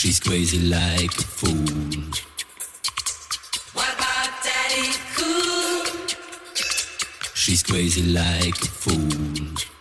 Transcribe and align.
She's 0.00 0.20
crazy 0.20 0.60
like 0.60 1.10
a 1.10 1.24
fool. 1.24 1.66
What 3.74 3.92
about 3.96 4.30
Daddy 4.44 4.92
Cool? 5.16 5.82
She's 7.34 7.64
crazy 7.64 8.02
like 8.02 8.62
a 8.62 8.68
fool. 8.68 9.77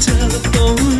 telephone 0.00 0.99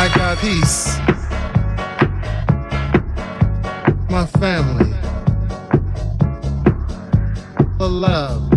I 0.00 0.06
got 0.14 0.38
peace. 0.38 0.96
My 4.08 4.26
family. 4.26 4.92
The 7.78 7.88
love. 7.88 8.48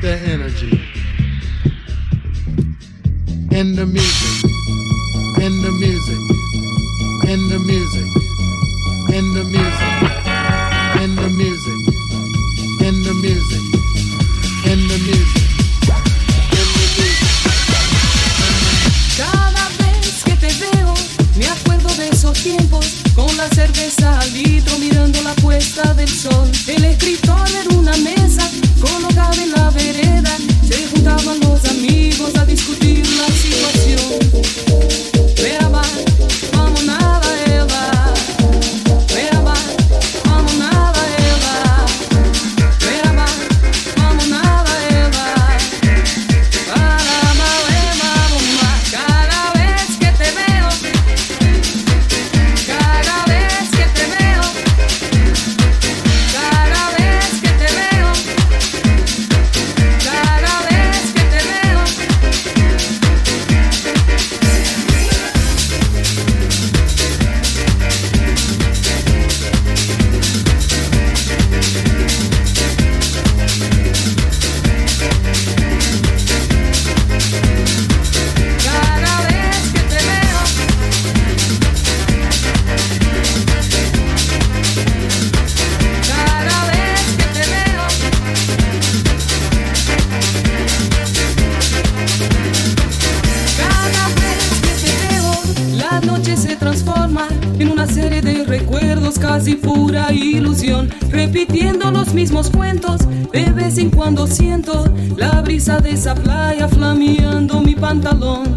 The 0.00 0.20
energy. 0.26 0.80
And 3.50 3.74
the 3.74 3.84
music. 3.84 4.55
en 97.66 97.72
una 97.72 97.86
serie 97.86 98.20
de 98.22 98.44
recuerdos, 98.44 99.18
casi 99.18 99.54
pura 99.54 100.12
ilusión, 100.12 100.90
repitiendo 101.10 101.90
los 101.90 102.14
mismos 102.14 102.50
cuentos. 102.50 103.00
De 103.32 103.50
vez 103.50 103.78
en 103.78 103.90
cuando 103.90 104.26
siento 104.26 104.84
la 105.16 105.40
brisa 105.42 105.78
de 105.78 105.90
esa 105.92 106.14
playa 106.14 106.68
flameando 106.68 107.60
mi 107.60 107.74
pantalón. 107.74 108.54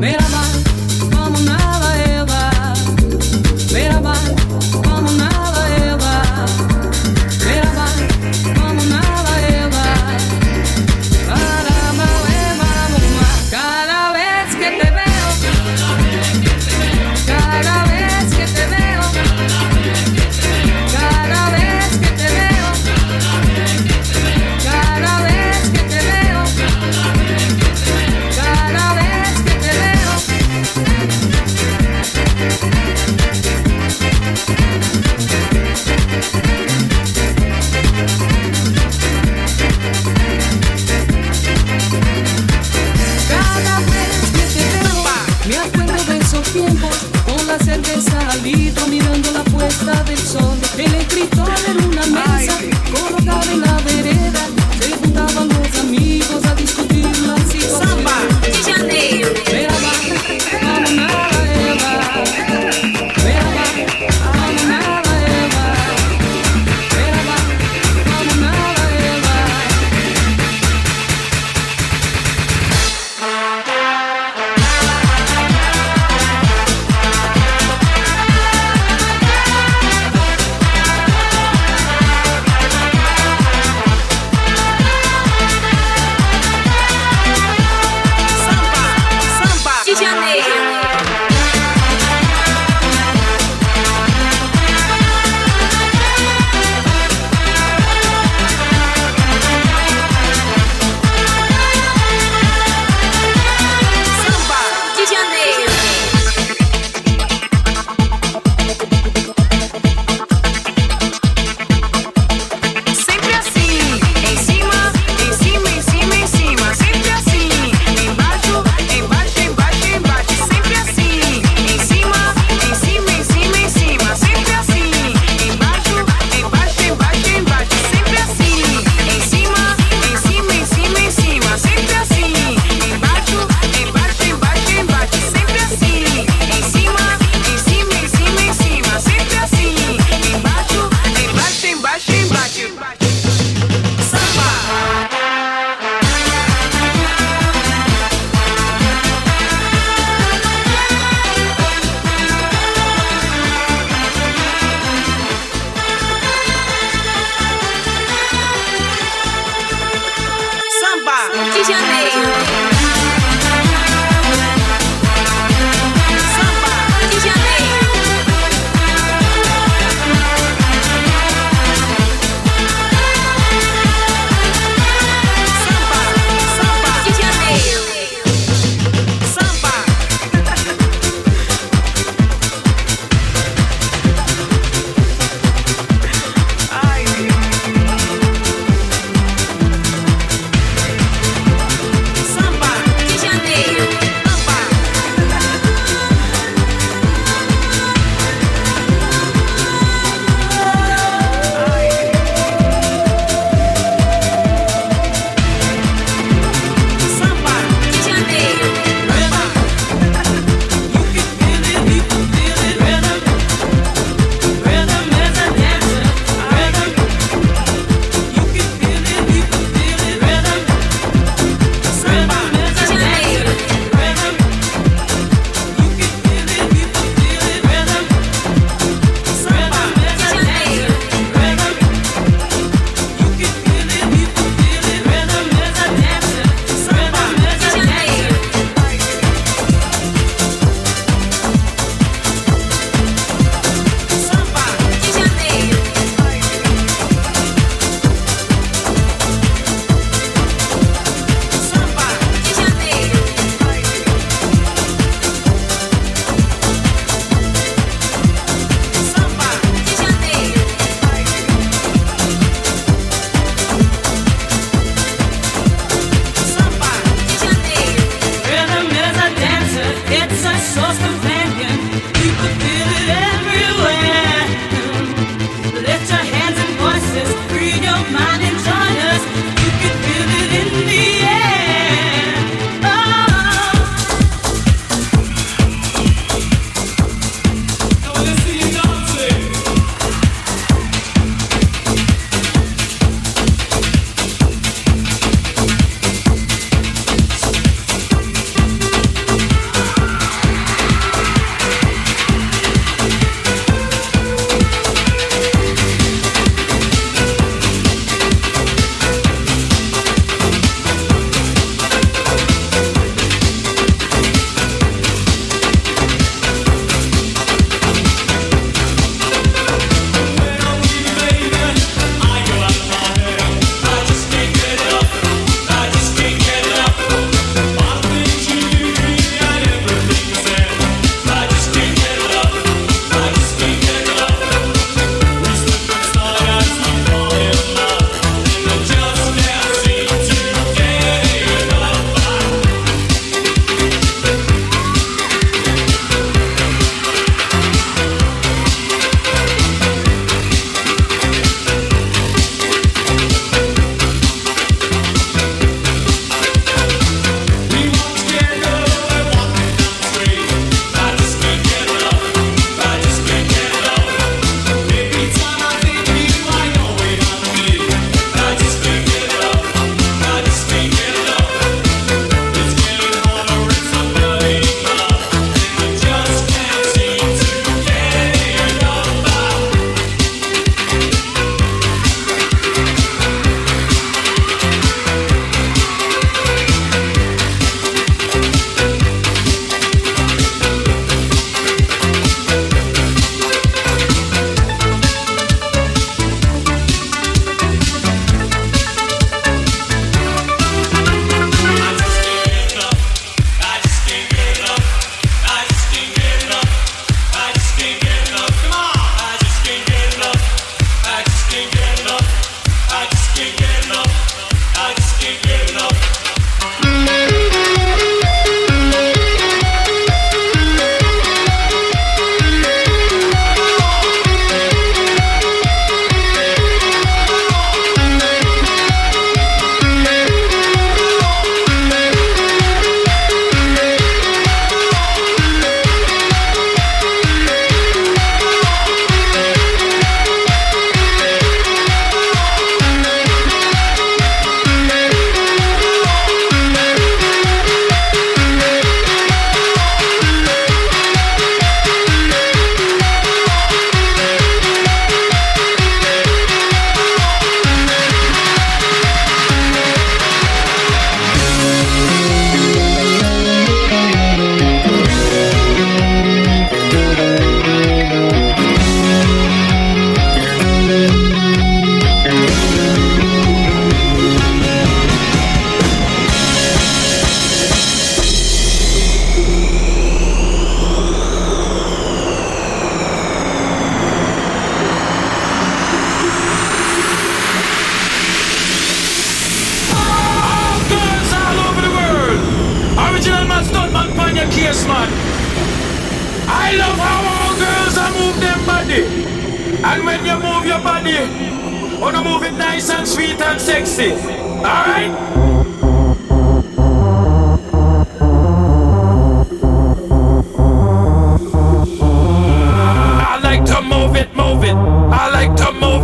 Mira. 0.00 0.67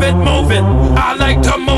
it, 0.05 0.15
move 0.15 0.51
it. 0.51 0.63
I 0.97 1.15
like 1.15 1.41
to 1.43 1.59
move 1.59 1.74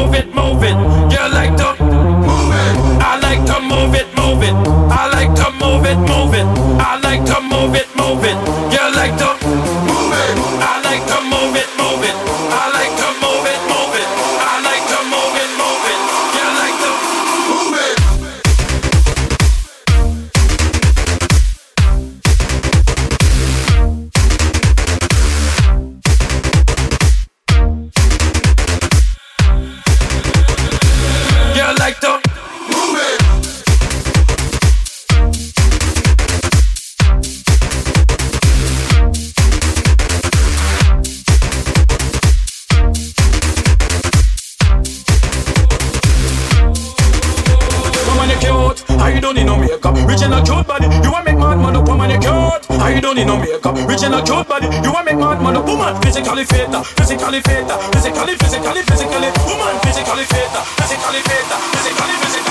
don't 49.26 49.34
need 49.34 49.46
no 49.46 49.58
makeup. 49.58 49.94
Rich 50.06 50.22
in 50.22 50.32
a 50.32 50.40
cute 50.40 50.66
body, 50.68 50.86
you 50.86 51.10
want 51.10 51.24
make 51.24 51.36
mad 51.36 51.58
man 51.58 51.74
up 51.74 51.88
woman 51.88 52.10
you 52.10 52.18
cute. 52.18 52.62
I 52.78 53.00
don't 53.00 53.16
need 53.16 53.26
no 53.26 53.36
makeup. 53.36 53.74
Rich 53.74 54.04
in 54.04 54.14
a 54.14 54.22
cute 54.22 54.46
body, 54.46 54.68
you 54.70 54.92
want 54.92 55.04
make 55.06 55.18
mad 55.18 55.42
man 55.42 55.56
up 55.56 55.66
woman. 55.66 56.00
Physically 56.02 56.44
fit, 56.44 56.70
physically 56.94 57.40
fit, 57.42 57.66
physically, 57.90 58.36
physically, 58.38 58.82
physically, 58.86 59.30
woman. 59.50 59.74
Physically 59.82 60.24
fit, 60.30 60.50
physically 60.78 61.20
fit, 61.26 61.46
physically, 61.74 62.16
physically. 62.22 62.45